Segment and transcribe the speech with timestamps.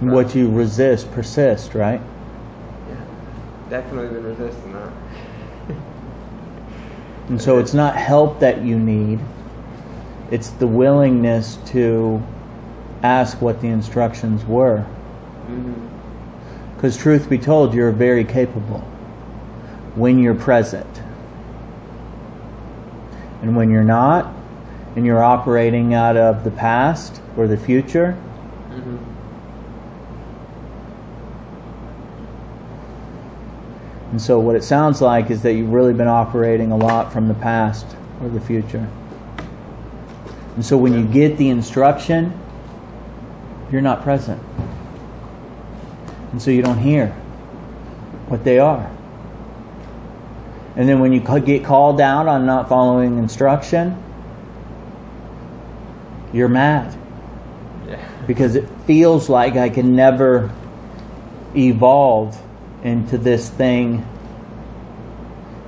[0.00, 2.00] What you resist persists, right?
[2.88, 3.04] Yeah,
[3.68, 4.92] definitely been resisting that.
[7.28, 9.20] And so it's not help that you need,
[10.32, 12.20] it's the willingness to
[13.04, 14.78] ask what the instructions were.
[15.46, 16.74] Mm-hmm.
[16.74, 18.80] Because, truth be told, you're very capable
[19.94, 21.02] when you're present.
[23.42, 24.34] And when you're not,
[24.96, 28.16] and you're operating out of the past or the future,
[28.70, 29.19] Mm-hmm.
[34.10, 37.28] And so what it sounds like is that you've really been operating a lot from
[37.28, 37.86] the past
[38.20, 38.88] or the future.
[40.56, 42.38] And so when you get the instruction,
[43.70, 44.42] you're not present.
[46.32, 47.08] And so you don't hear
[48.26, 48.90] what they are.
[50.76, 54.00] And then when you get called out on not following instruction,
[56.32, 56.96] you're mad
[57.88, 57.98] Yeah.
[58.26, 60.50] because it feels like I can never
[61.56, 62.40] evolve
[62.82, 64.06] into this thing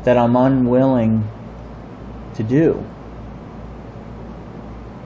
[0.05, 1.29] that I'm unwilling
[2.35, 2.75] to do,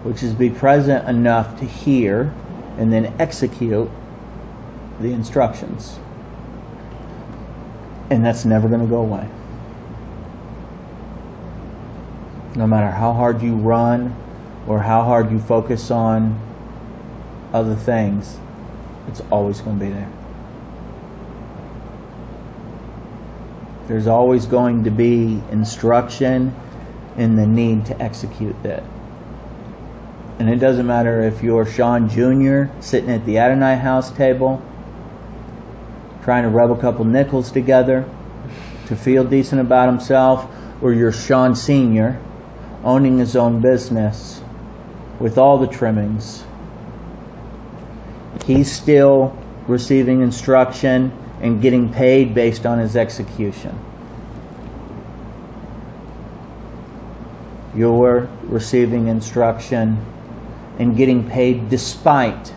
[0.04, 2.32] which is be present enough to hear
[2.78, 3.90] and then execute
[5.00, 5.98] the instructions.
[8.08, 9.28] And that's never going to go away.
[12.54, 14.14] No matter how hard you run
[14.66, 16.40] or how hard you focus on
[17.52, 18.38] other things,
[19.08, 20.10] it's always going to be there.
[23.88, 26.54] There's always going to be instruction
[27.16, 28.82] and the need to execute that.
[30.38, 32.72] And it doesn't matter if you're Sean Jr.
[32.80, 34.62] sitting at the Adonai house table,
[36.24, 38.08] trying to rub a couple nickels together
[38.86, 40.46] to feel decent about himself,
[40.82, 42.20] or you're Sean Sr.
[42.84, 44.42] owning his own business
[45.18, 46.44] with all the trimmings.
[48.44, 53.78] He's still receiving instruction and getting paid based on his execution.
[57.74, 60.04] You're receiving instruction
[60.78, 62.54] and getting paid despite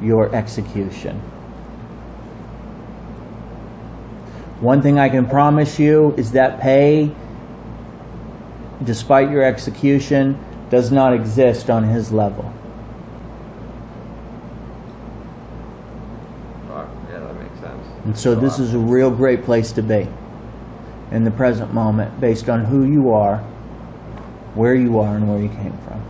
[0.00, 1.20] your execution.
[4.60, 7.10] One thing I can promise you is that pay,
[8.84, 12.52] despite your execution, does not exist on his level.
[16.70, 17.86] Yeah, that makes sense.
[18.04, 20.08] And so this is a real great place to be
[21.10, 23.38] in the present moment based on who you are,
[24.54, 26.02] where you are, and where you came from.